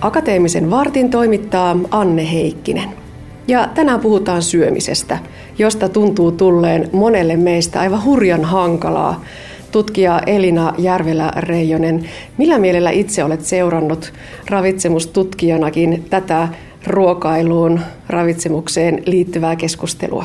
[0.00, 2.88] Akateemisen vartin toimittaa Anne Heikkinen.
[3.48, 5.18] Ja tänään puhutaan syömisestä,
[5.58, 9.24] josta tuntuu tulleen monelle meistä aivan hurjan hankalaa.
[9.72, 12.04] Tutkija Elina Järvelä-Reijonen,
[12.38, 14.12] millä mielellä itse olet seurannut
[14.50, 16.48] ravitsemustutkijanakin tätä
[16.86, 20.24] ruokailuun, ravitsemukseen liittyvää keskustelua?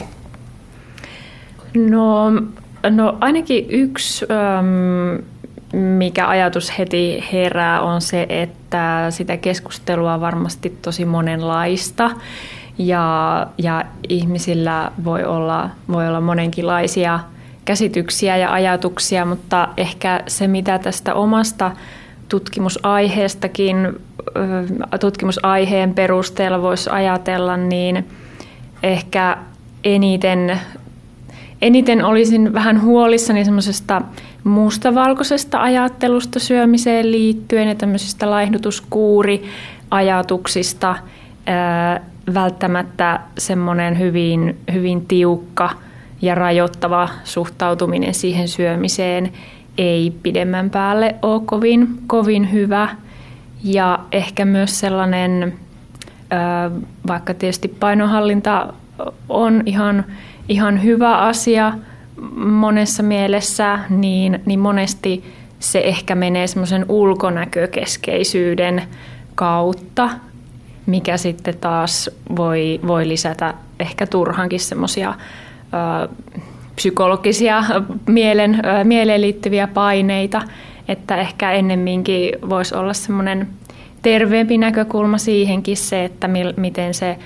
[1.89, 2.31] No,
[2.89, 4.25] no ainakin yksi,
[5.73, 12.11] mikä ajatus heti herää, on se, että sitä keskustelua on varmasti tosi monenlaista.
[12.77, 17.19] Ja, ja ihmisillä voi olla, voi olla monenkinlaisia
[17.65, 21.71] käsityksiä ja ajatuksia, mutta ehkä se, mitä tästä omasta
[22.29, 23.77] tutkimusaiheestakin,
[24.99, 28.07] tutkimusaiheen perusteella voisi ajatella, niin
[28.83, 29.37] ehkä
[29.83, 30.59] eniten,
[31.61, 34.01] eniten olisin vähän huolissani semmoisesta
[34.45, 40.95] mustavalkoisesta ajattelusta syömiseen liittyen ja tämmöisistä laihdutuskuuriajatuksista.
[42.33, 45.69] Välttämättä semmoinen hyvin, hyvin tiukka
[46.21, 49.31] ja rajoittava suhtautuminen siihen syömiseen
[49.77, 52.89] ei pidemmän päälle ole kovin, kovin hyvä.
[53.63, 55.53] Ja ehkä myös sellainen,
[57.07, 58.73] vaikka tietysti painohallinta
[59.29, 60.05] on ihan,
[60.49, 61.73] ihan hyvä asia
[62.35, 65.23] monessa mielessä, niin, niin monesti
[65.59, 68.83] se ehkä menee semmoisen ulkonäkökeskeisyyden
[69.35, 70.09] kautta,
[70.85, 75.13] mikä sitten taas voi, voi lisätä ehkä turhankin semmoisia
[76.75, 77.63] psykologisia
[78.07, 80.41] mielen, mieleen liittyviä paineita,
[80.87, 83.47] että ehkä ennemminkin voisi olla semmoinen
[84.01, 87.17] terveempi näkökulma siihenkin se, että miten se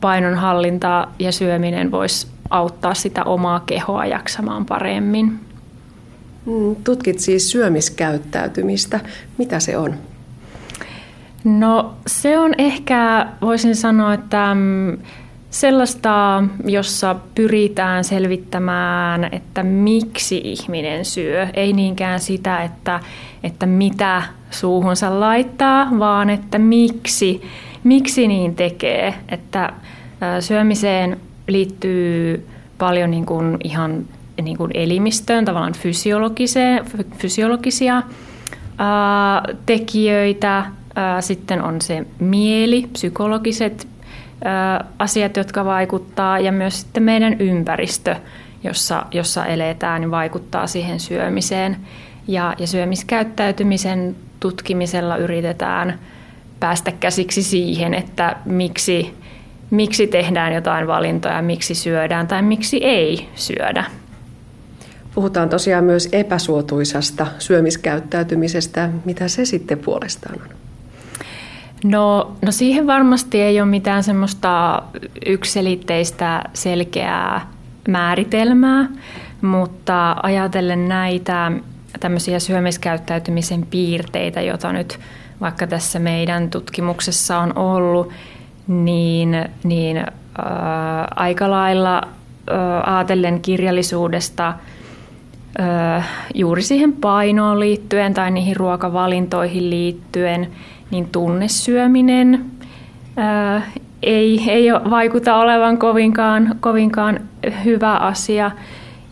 [0.00, 5.40] painonhallinta ja syöminen voisi auttaa sitä omaa kehoa jaksamaan paremmin.
[6.46, 9.00] Mm, tutkit siis syömiskäyttäytymistä.
[9.38, 9.94] Mitä se on?
[11.44, 14.98] No se on ehkä, voisin sanoa, että mm,
[15.50, 21.46] sellaista, jossa pyritään selvittämään, että miksi ihminen syö.
[21.54, 23.00] Ei niinkään sitä, että,
[23.44, 27.42] että mitä suuhunsa laittaa, vaan että miksi,
[27.84, 29.14] miksi niin tekee.
[29.28, 29.72] Että
[30.40, 31.20] syömiseen
[31.52, 32.46] liittyy
[32.78, 34.04] paljon niin kuin ihan
[34.42, 35.74] niin kuin elimistöön, tavallaan
[37.18, 38.02] fysiologisia
[38.78, 40.66] ää, tekijöitä.
[40.94, 43.88] Ää, sitten on se mieli, psykologiset
[44.98, 48.16] asiat, jotka vaikuttaa ja myös sitten meidän ympäristö,
[48.64, 51.76] jossa, jossa eletään, niin vaikuttaa siihen syömiseen.
[52.28, 55.98] Ja, ja syömiskäyttäytymisen tutkimisella yritetään
[56.60, 59.14] päästä käsiksi siihen, että miksi,
[59.72, 63.84] miksi tehdään jotain valintoja, miksi syödään tai miksi ei syödä.
[65.14, 68.88] Puhutaan tosiaan myös epäsuotuisasta syömiskäyttäytymisestä.
[69.04, 70.48] Mitä se sitten puolestaan on?
[71.84, 74.82] No, no siihen varmasti ei ole mitään semmoista
[75.26, 77.46] yksilitteistä selkeää
[77.88, 78.88] määritelmää,
[79.42, 81.52] mutta ajatellen näitä
[82.00, 84.98] tämmöisiä syömiskäyttäytymisen piirteitä, joita nyt
[85.40, 88.12] vaikka tässä meidän tutkimuksessa on ollut,
[88.66, 90.04] niin, niin äh,
[91.16, 92.02] aika lailla
[92.50, 94.54] äh, ajatellen kirjallisuudesta
[95.60, 100.48] äh, juuri siihen painoon liittyen tai niihin ruokavalintoihin liittyen–
[100.92, 102.44] niin tunnesyöminen
[103.16, 103.62] ää,
[104.02, 107.20] ei, ei vaikuta olevan kovinkaan, kovinkaan
[107.64, 108.50] hyvä asia.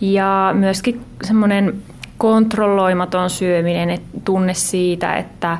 [0.00, 1.74] Ja myöskin semmoinen
[2.18, 5.58] kontrolloimaton syöminen, että tunne siitä, että,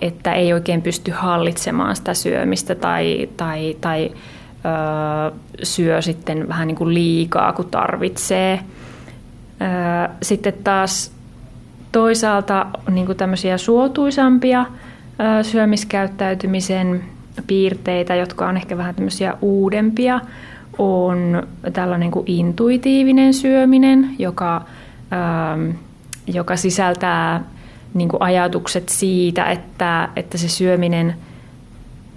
[0.00, 6.76] että ei oikein pysty hallitsemaan sitä syömistä tai, tai, tai ö, syö sitten vähän niin
[6.76, 8.60] kuin liikaa, kun tarvitsee.
[9.60, 11.12] Ö, sitten taas
[11.92, 14.66] toisaalta niin kuin tämmöisiä suotuisampia
[15.42, 17.04] syömiskäyttäytymisen
[17.46, 20.20] piirteitä, jotka on ehkä vähän tämmöisiä uudempia,
[20.78, 21.42] on
[21.72, 24.56] tällainen kuin intuitiivinen syöminen, joka,
[25.12, 25.70] ähm,
[26.26, 27.44] joka sisältää
[27.94, 31.14] niin kuin ajatukset siitä, että, että se syöminen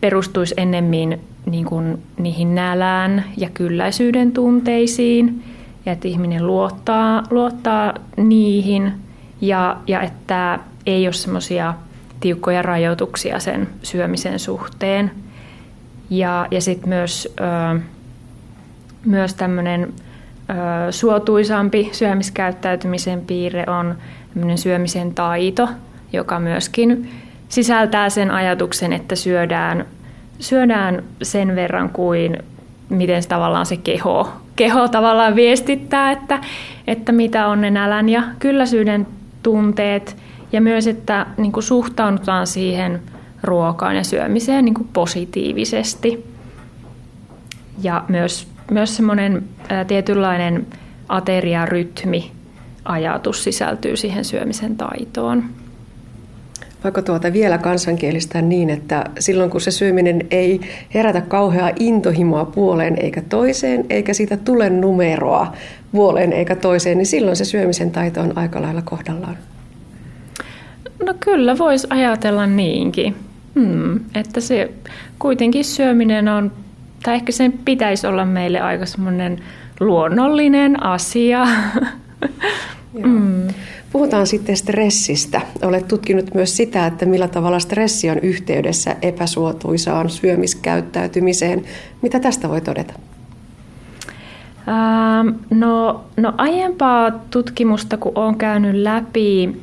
[0.01, 5.43] perustuisi ennemmin niin kuin niihin nälään ja kylläisyyden tunteisiin
[5.85, 8.93] ja että ihminen luottaa, luottaa niihin
[9.41, 11.73] ja, ja että ei ole semmoisia
[12.19, 15.11] tiukkoja rajoituksia sen syömisen suhteen.
[16.09, 17.35] Ja, ja sitten myös,
[19.05, 19.93] myös tämmöinen
[20.89, 23.95] suotuisampi syömiskäyttäytymisen piirre on
[24.55, 25.69] syömisen taito,
[26.13, 27.09] joka myöskin
[27.49, 29.85] sisältää sen ajatuksen, että syödään,
[30.39, 32.37] syödään sen verran kuin
[32.89, 36.39] miten se tavallaan se keho, keho tavallaan viestittää, että,
[36.87, 39.07] että mitä on ne nälän ja kylläisyyden
[39.43, 40.15] tunteet–
[40.53, 43.01] ja myös, että niin kuin suhtaudutaan siihen
[43.43, 46.25] ruokaan ja syömiseen niin kuin positiivisesti.
[47.81, 49.43] Ja myös, myös semmoinen
[49.87, 50.67] tietynlainen
[51.09, 52.31] ateriarytmi
[52.85, 55.43] ajatus sisältyy siihen syömisen taitoon.
[56.83, 60.61] Voiko tuota vielä kansankielistä niin, että silloin kun se syöminen ei
[60.93, 65.53] herätä kauheaa intohimoa puoleen eikä toiseen, eikä siitä tule numeroa
[65.91, 69.37] puoleen eikä toiseen, niin silloin se syömisen taito on aika lailla kohdallaan?
[71.05, 73.15] No kyllä, voisi ajatella niinkin.
[73.55, 74.71] Hmm, että se
[75.19, 76.51] kuitenkin syöminen on,
[77.03, 79.39] tai ehkä sen pitäisi olla meille aika semmoinen
[79.79, 81.47] luonnollinen asia.
[83.05, 83.47] mm.
[83.91, 85.41] Puhutaan sitten stressistä.
[85.61, 91.63] Olet tutkinut myös sitä, että millä tavalla stressi on yhteydessä epäsuotuisaan syömiskäyttäytymiseen.
[92.01, 92.93] Mitä tästä voi todeta?
[94.67, 99.61] Ähm, no, no aiempaa tutkimusta, kun olen käynyt läpi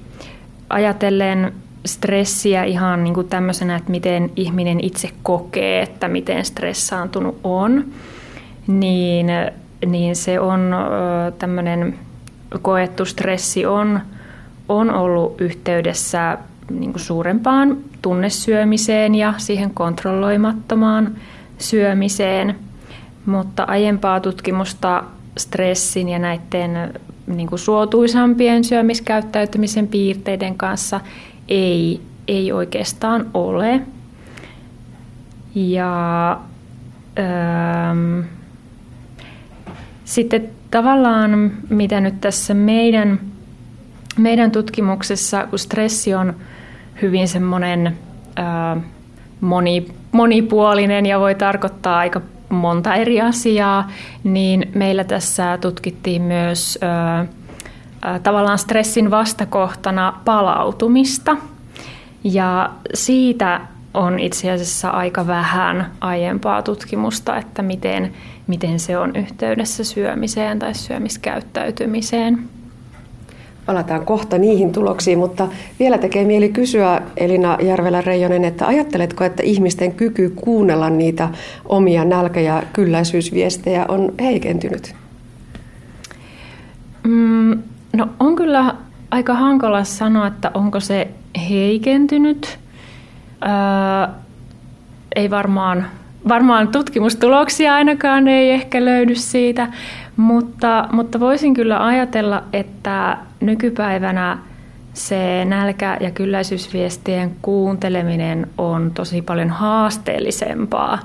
[0.68, 1.52] ajatellen
[1.86, 7.84] stressiä ihan niin kuin tämmöisenä, että miten ihminen itse kokee, että miten stressaantunut on,
[8.66, 9.26] niin,
[9.86, 10.74] niin se on
[11.38, 11.98] tämmöinen
[12.62, 14.00] koettu stressi on,
[14.68, 16.38] on ollut yhteydessä
[16.70, 21.16] niin kuin suurempaan tunnesyömiseen ja siihen kontrolloimattomaan
[21.58, 22.56] syömiseen,
[23.26, 25.04] mutta aiempaa tutkimusta
[25.38, 31.00] stressin ja näiden niin kuin suotuisampien syömiskäyttäytymisen piirteiden kanssa
[31.50, 33.80] ei, ei oikeastaan ole.
[35.54, 36.30] Ja
[37.18, 38.20] ähm,
[40.04, 43.20] sitten tavallaan mitä nyt tässä meidän,
[44.18, 46.34] meidän tutkimuksessa, kun stressi on
[47.02, 47.86] hyvin semmoinen
[48.38, 48.82] äh,
[49.40, 53.90] moni, monipuolinen ja voi tarkoittaa aika monta eri asiaa,
[54.24, 57.28] niin meillä tässä tutkittiin myös äh,
[58.22, 61.36] tavallaan stressin vastakohtana palautumista.
[62.24, 63.60] Ja siitä
[63.94, 68.12] on itse asiassa aika vähän aiempaa tutkimusta, että miten,
[68.46, 72.38] miten se on yhteydessä syömiseen tai syömiskäyttäytymiseen.
[73.66, 75.48] Palataan kohta niihin tuloksiin, mutta
[75.78, 81.28] vielä tekee mieli kysyä Elina Järvelä-Reijonen, että ajatteletko, että ihmisten kyky kuunnella niitä
[81.64, 84.94] omia nälkä- ja kylläisyysviestejä on heikentynyt?
[87.04, 87.39] Mm,
[87.92, 88.74] No on kyllä
[89.10, 91.08] aika hankala sanoa, että onko se
[91.48, 92.58] heikentynyt.
[93.42, 94.14] Öö,
[95.16, 95.86] ei varmaan,
[96.28, 99.68] varmaan tutkimustuloksia ainakaan ei ehkä löydy siitä,
[100.16, 104.38] mutta, mutta voisin kyllä ajatella, että nykypäivänä
[104.92, 110.98] se nälkä- ja kylläisyysviestien kuunteleminen on tosi paljon haasteellisempaa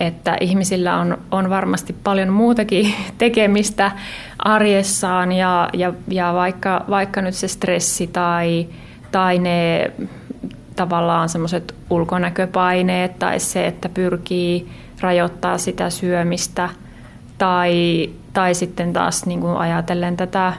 [0.00, 3.90] että ihmisillä on, on varmasti paljon muutakin tekemistä
[4.38, 8.66] arjessaan ja, ja, ja vaikka, vaikka nyt se stressi tai,
[9.12, 9.90] tai ne
[10.76, 14.68] tavallaan semmoiset ulkonäköpaineet tai se, että pyrkii
[15.00, 16.68] rajoittaa sitä syömistä
[17.38, 20.52] tai, tai sitten taas niin kuin ajatellen tätä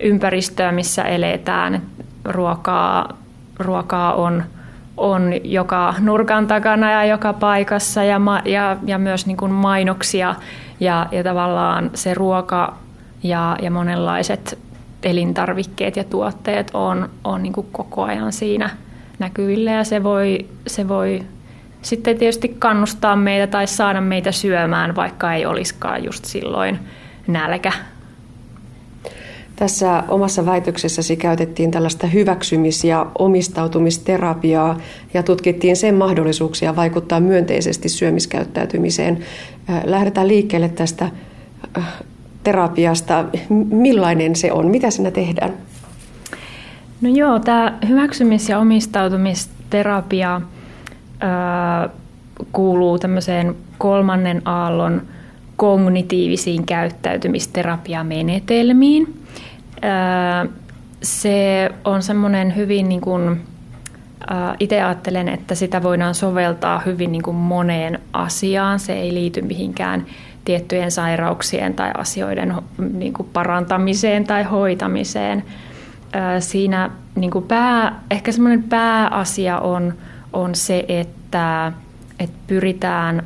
[0.00, 1.82] ympäristöä, missä eletään,
[2.24, 3.16] ruokaa,
[3.58, 4.44] ruokaa on–
[4.96, 10.34] on joka nurkan takana ja joka paikassa ja, ma- ja, ja myös niin kuin mainoksia
[10.80, 12.76] ja, ja tavallaan se ruoka
[13.22, 14.58] ja, ja monenlaiset
[15.02, 18.70] elintarvikkeet ja tuotteet on, on niin kuin koko ajan siinä
[19.18, 21.22] näkyvillä ja se voi, se voi
[21.82, 26.78] sitten tietysti kannustaa meitä tai saada meitä syömään, vaikka ei olisikaan just silloin
[27.26, 27.72] nälkä
[29.60, 34.78] tässä omassa väitöksessäsi käytettiin tällaista hyväksymis- ja omistautumisterapiaa
[35.14, 39.18] ja tutkittiin sen mahdollisuuksia vaikuttaa myönteisesti syömiskäyttäytymiseen.
[39.84, 41.10] Lähdetään liikkeelle tästä
[42.44, 43.24] terapiasta.
[43.70, 44.66] Millainen se on?
[44.66, 45.52] Mitä siinä tehdään?
[47.00, 50.40] No joo, tämä hyväksymis- ja omistautumisterapia
[52.52, 55.02] kuuluu tämmöiseen kolmannen aallon
[55.56, 59.19] kognitiivisiin käyttäytymisterapiamenetelmiin.
[61.02, 63.40] Se on semmoinen hyvin niin kuin,
[64.60, 68.80] itse ajattelen, että sitä voidaan soveltaa hyvin niin kuin moneen asiaan.
[68.80, 70.06] Se ei liity mihinkään
[70.44, 72.54] tiettyjen sairauksien tai asioiden
[72.92, 75.44] niin kuin parantamiseen tai hoitamiseen.
[76.38, 79.94] Siinä niin kuin pää, ehkä semmoinen pääasia on,
[80.32, 81.72] on se, että,
[82.18, 83.22] että pyritään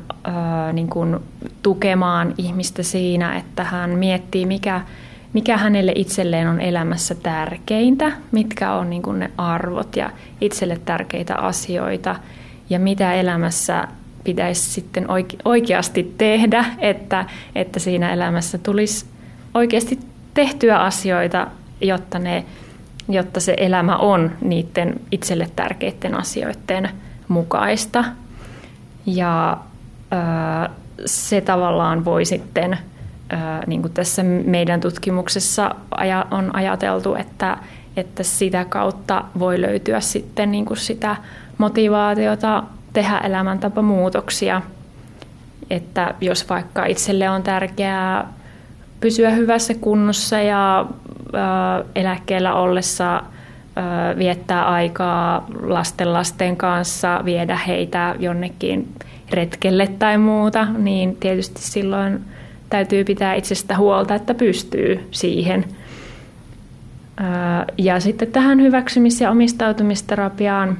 [0.73, 1.15] niin kuin
[1.61, 4.81] tukemaan ihmistä siinä, että hän miettii, mikä,
[5.35, 10.09] mikä hänelle itselleen on elämässä tärkeintä, mitkä on niin kuin ne arvot ja
[10.41, 12.15] itselle tärkeitä asioita
[12.69, 13.87] ja mitä elämässä
[14.23, 15.07] pitäisi sitten
[15.45, 17.25] oikeasti tehdä, että,
[17.55, 19.05] että siinä elämässä tulisi
[19.53, 19.99] oikeasti
[20.33, 21.47] tehtyä asioita,
[21.81, 22.45] jotta, ne,
[23.09, 26.89] jotta se elämä on niiden itselle tärkeiden asioiden
[27.27, 28.03] mukaista.
[29.05, 29.57] Ja
[31.05, 32.77] se tavallaan voi sitten,
[33.67, 35.75] niin kuin tässä meidän tutkimuksessa
[36.31, 37.57] on ajateltu, että,
[37.97, 41.15] että sitä kautta voi löytyä sitten niin kuin sitä
[41.57, 42.63] motivaatiota
[42.93, 44.61] tehdä elämäntapamuutoksia.
[45.69, 48.33] Että jos vaikka itselle on tärkeää
[48.99, 50.85] pysyä hyvässä kunnossa ja
[51.95, 53.23] eläkkeellä ollessa
[54.17, 58.93] viettää aikaa lasten lasten kanssa, viedä heitä jonnekin
[59.31, 62.25] retkelle tai muuta, niin tietysti silloin
[62.69, 65.65] täytyy pitää itsestä huolta, että pystyy siihen.
[67.77, 70.77] Ja sitten tähän hyväksymis- ja omistautumisterapiaan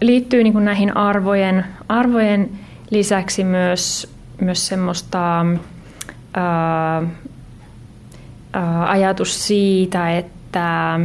[0.00, 2.50] liittyy niin näihin arvojen, arvojen
[2.90, 5.46] lisäksi myös, myös semmoista
[6.34, 7.02] ää,
[8.86, 11.00] ajatus siitä, että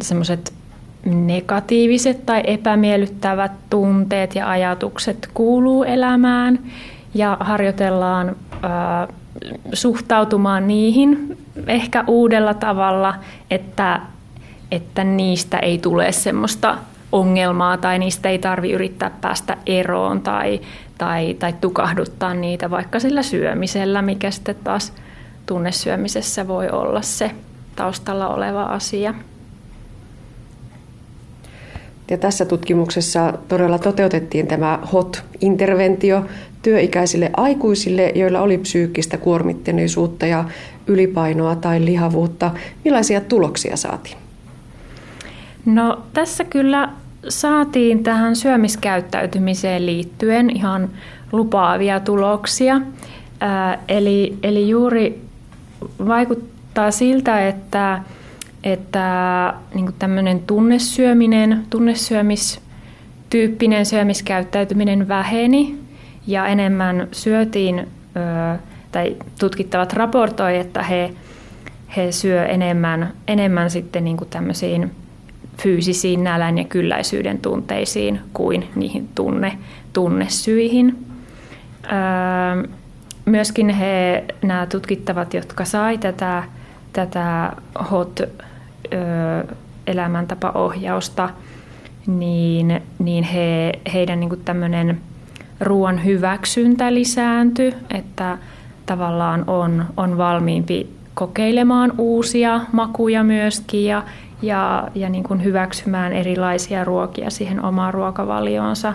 [0.00, 0.57] semmoiset
[1.04, 6.58] negatiiviset tai epämiellyttävät tunteet ja ajatukset kuuluu elämään
[7.14, 8.36] ja harjoitellaan
[9.72, 13.14] suhtautumaan niihin ehkä uudella tavalla,
[13.50, 14.00] että,
[14.70, 16.78] että niistä ei tule semmoista
[17.12, 20.60] ongelmaa tai niistä ei tarvi yrittää päästä eroon tai,
[20.98, 24.92] tai, tai tukahduttaa niitä vaikka sillä syömisellä, mikä sitten taas
[25.46, 27.30] tunnesyömisessä voi olla se
[27.76, 29.14] taustalla oleva asia.
[32.10, 36.24] Ja tässä tutkimuksessa todella toteutettiin tämä HOT-interventio
[36.62, 40.44] työikäisille aikuisille, joilla oli psyykkistä kuormittuneisuutta ja
[40.86, 42.50] ylipainoa tai lihavuutta.
[42.84, 44.16] Millaisia tuloksia saatiin?
[45.66, 46.88] No tässä kyllä
[47.28, 50.88] saatiin tähän syömiskäyttäytymiseen liittyen ihan
[51.32, 52.80] lupaavia tuloksia.
[53.40, 55.20] Ää, eli, eli juuri
[56.06, 58.02] vaikuttaa siltä, että,
[58.64, 65.78] että niin tämmöinen tunnesyöminen, tunnesyömistyyppinen syömiskäyttäytyminen väheni
[66.26, 67.88] ja enemmän syötiin,
[68.92, 71.12] tai tutkittavat raportoi, että he,
[71.96, 74.90] he syö enemmän, enemmän sitten niin tämmöisiin
[75.62, 79.58] fyysisiin nälän ja kylläisyyden tunteisiin kuin niihin tunne,
[79.92, 81.06] tunnesyihin.
[83.24, 86.42] myöskin he, nämä tutkittavat, jotka sai tätä,
[86.98, 87.52] tätä
[87.90, 88.20] HOT
[89.86, 91.30] elämäntapaohjausta,
[92.06, 95.00] niin, niin he, heidän niin tämmöinen
[95.60, 98.38] ruoan hyväksyntä lisääntyi, että
[98.86, 104.02] tavallaan on, on valmiimpi kokeilemaan uusia makuja myöskin ja,
[104.42, 108.94] ja, ja niin kuin hyväksymään erilaisia ruokia siihen omaan ruokavalioonsa.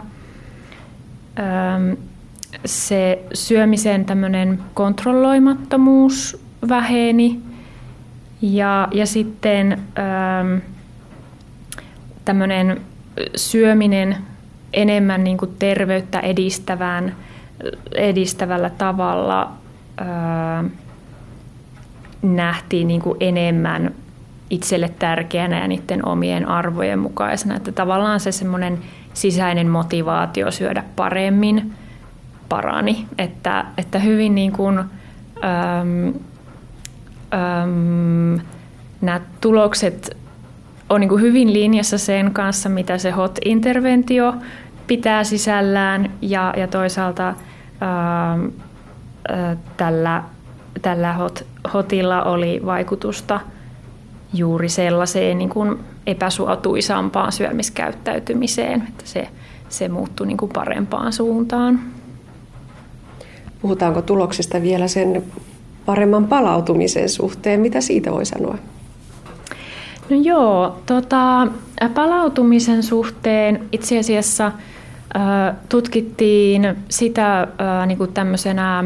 [2.65, 7.52] se syömisen tämmöinen kontrolloimattomuus väheni
[8.43, 9.79] ja, ja sitten
[12.25, 12.81] tämmöinen
[13.35, 14.17] syöminen
[14.73, 17.15] enemmän niin kuin terveyttä edistävään,
[17.95, 19.51] edistävällä tavalla
[19.97, 20.63] ää,
[22.21, 23.91] nähtiin niin kuin enemmän
[24.49, 27.55] itselle tärkeänä ja niiden omien arvojen mukaisena.
[27.55, 28.79] Että tavallaan se semmoinen
[29.13, 31.73] sisäinen motivaatio syödä paremmin
[32.49, 33.07] parani.
[33.17, 36.13] Että, että hyvin niin kuin, äm,
[37.33, 38.39] äm,
[39.01, 40.17] nämä tulokset
[40.89, 44.33] on niin hyvin linjassa sen kanssa, mitä se HOT-interventio
[44.87, 48.39] pitää sisällään ja, ja toisaalta ää,
[49.27, 50.23] ää, tällä,
[50.81, 53.39] tällä HOT, HOTilla oli vaikutusta
[54.33, 59.27] juuri sellaiseen niin kuin epäsuotuisampaan syömiskäyttäytymiseen, että se,
[59.69, 61.79] se muuttui niin kuin parempaan suuntaan.
[63.61, 65.23] Puhutaanko tuloksesta vielä sen
[65.85, 67.59] paremman palautumisen suhteen?
[67.59, 68.57] Mitä siitä voi sanoa?
[70.09, 71.47] No joo, tota,
[71.93, 74.51] palautumisen suhteen itse asiassa–
[75.69, 77.47] tutkittiin sitä
[77.85, 78.83] niin kuin tämmöisenä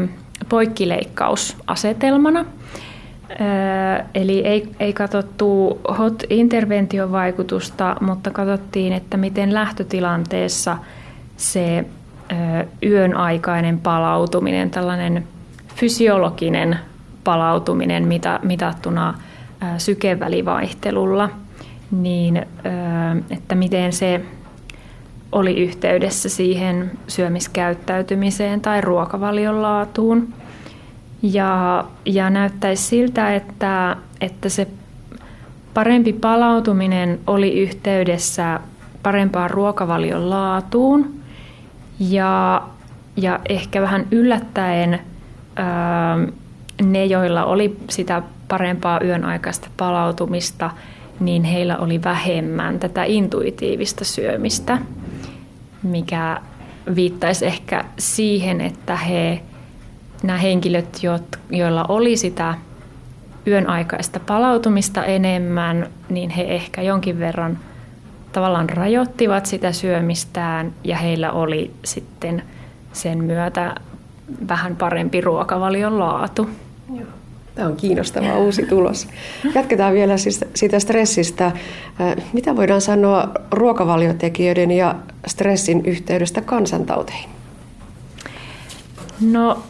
[0.48, 2.44] poikkileikkausasetelmana.
[4.14, 10.78] Eli ei, ei katsottu HOT-intervention vaikutusta, mutta katsottiin, että miten lähtötilanteessa
[11.36, 11.84] se
[12.82, 15.24] yön aikainen palautuminen, tällainen
[15.74, 16.78] fysiologinen
[17.28, 18.08] palautuminen
[18.42, 19.14] mitattuna
[19.78, 21.30] sykevälivaihtelulla,
[21.90, 22.46] niin
[23.30, 24.20] että miten se
[25.32, 30.34] oli yhteydessä siihen syömiskäyttäytymiseen tai ruokavalion laatuun.
[31.22, 34.66] Ja, ja näyttäisi siltä, että, että se
[35.74, 38.60] parempi palautuminen oli yhteydessä
[39.02, 41.14] parempaan ruokavalion laatuun.
[42.00, 42.62] Ja,
[43.16, 45.00] ja ehkä vähän yllättäen
[45.56, 46.18] ää,
[46.82, 50.70] ne, joilla oli sitä parempaa yön aikaista palautumista,
[51.20, 54.78] niin heillä oli vähemmän tätä intuitiivista syömistä,
[55.82, 56.40] mikä
[56.94, 59.40] viittaisi ehkä siihen, että he,
[60.22, 61.00] nämä henkilöt,
[61.50, 62.54] joilla oli sitä
[63.46, 67.58] yön aikaista palautumista enemmän, niin he ehkä jonkin verran
[68.32, 72.42] tavallaan rajoittivat sitä syömistään ja heillä oli sitten
[72.92, 73.74] sen myötä
[74.48, 76.50] vähän parempi ruokavalion laatu.
[77.54, 79.08] Tämä on kiinnostava uusi tulos.
[79.54, 81.46] Jatketaan vielä siis siitä stressistä.
[81.46, 81.54] Äh,
[82.32, 84.94] mitä voidaan sanoa ruokavaliotekijöiden ja
[85.26, 87.30] stressin yhteydestä kansantauteihin?
[89.20, 89.62] No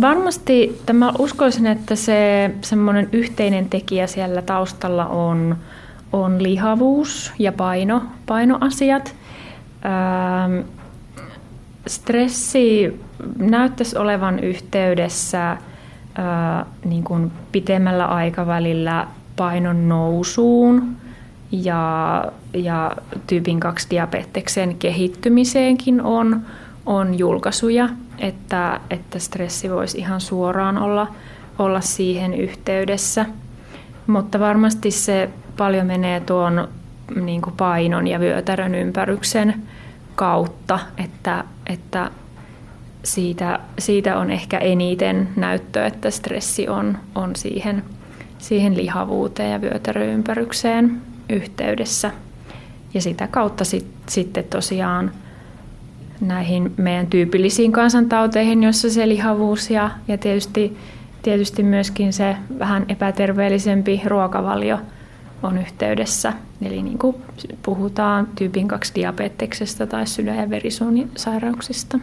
[0.00, 5.56] varmasti tämä uskoisin, että se semmoinen yhteinen tekijä siellä taustalla on,
[6.12, 9.14] on lihavuus ja paino, painoasiat.
[9.84, 10.68] Ähm,
[11.86, 13.00] stressi
[13.38, 15.56] näyttäisi olevan yhteydessä
[16.84, 20.96] niin kuin pitemmällä aikavälillä painon nousuun
[21.52, 22.24] ja,
[22.54, 26.40] ja tyypin 2 diabeteksen kehittymiseenkin on,
[26.86, 27.88] on julkaisuja,
[28.18, 31.06] että, että stressi voisi ihan suoraan olla,
[31.58, 33.26] olla siihen yhteydessä.
[34.06, 36.68] Mutta varmasti se paljon menee tuon
[37.20, 39.62] niin kuin painon ja vyötärön ympäryksen
[40.14, 42.10] kautta, että, että
[43.02, 47.82] siitä, siitä on ehkä eniten näyttöä, että stressi on, on siihen,
[48.38, 52.10] siihen lihavuuteen ja vyötäröympärykseen yhteydessä.
[52.94, 55.12] Ja sitä kautta sit, sitten tosiaan
[56.20, 60.76] näihin meidän tyypillisiin kansantauteihin, jossa se lihavuus ja, ja tietysti,
[61.22, 64.78] tietysti myöskin se vähän epäterveellisempi ruokavalio
[65.42, 66.32] on yhteydessä.
[66.62, 67.16] Eli niin kuin
[67.62, 71.98] puhutaan tyypin 2 diabeteksesta tai sydän- ja verisuonisairauksista.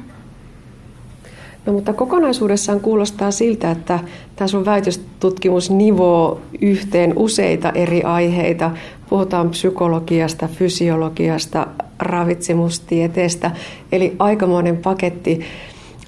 [1.68, 4.00] No, mutta kokonaisuudessaan kuulostaa siltä, että
[4.36, 8.72] tämä sun väitöstutkimus nivoo yhteen useita eri aiheita.
[9.10, 11.68] Puhutaan psykologiasta, fysiologiasta,
[12.00, 13.52] ravitsemustieteestä,
[13.92, 15.40] eli aikamoinen paketti.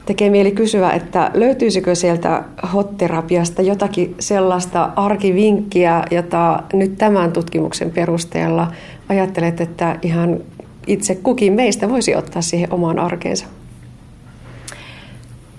[0.05, 2.43] Tekee mieli kysyä, että löytyisikö sieltä
[2.73, 8.67] hotterapiasta jotakin sellaista arkivinkkiä, jota nyt tämän tutkimuksen perusteella
[9.09, 10.39] ajattelet, että ihan
[10.87, 13.45] itse kukin meistä voisi ottaa siihen omaan arkeensa?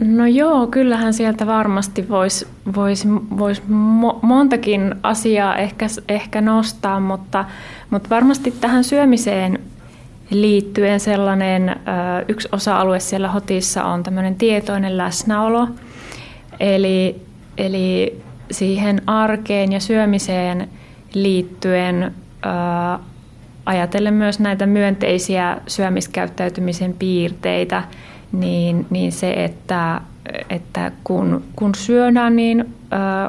[0.01, 3.09] No joo, kyllähän sieltä varmasti voisi vois,
[3.39, 7.45] vois mo, montakin asiaa ehkä, ehkä nostaa, mutta,
[7.91, 9.59] mutta varmasti tähän syömiseen
[10.31, 11.77] liittyen sellainen
[12.29, 15.69] yksi osa-alue siellä hotissa on tämmöinen tietoinen läsnäolo.
[16.61, 17.23] Eli,
[17.59, 20.69] eli siihen arkeen ja syömiseen
[21.15, 22.15] liittyen
[23.67, 27.83] ajatellen myös näitä myönteisiä syömiskäyttäytymisen piirteitä–
[28.33, 30.01] niin, niin se, että,
[30.51, 32.67] että kun, kun syödään, niin ö,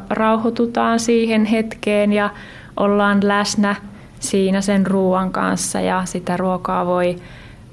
[0.09, 2.29] rauhoitutaan siihen hetkeen ja
[2.77, 3.75] ollaan läsnä
[4.19, 7.15] siinä sen ruoan kanssa ja sitä ruokaa voi,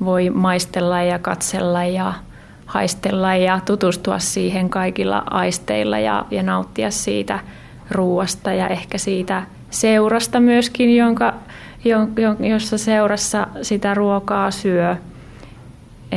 [0.05, 2.15] voi maistella ja katsella ja
[2.67, 7.39] haistella ja tutustua siihen kaikilla aisteilla ja, ja nauttia siitä
[7.91, 11.35] ruoasta ja ehkä siitä seurasta myöskin, jonka,
[12.39, 14.97] jossa seurassa sitä ruokaa syö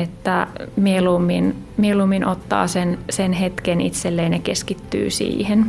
[0.02, 5.66] että mieluummin, mieluummin ottaa sen, sen hetken itselleen ja keskittyy siihen.